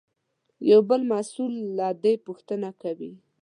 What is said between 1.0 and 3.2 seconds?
مسوول له ده پوښتنه کوي.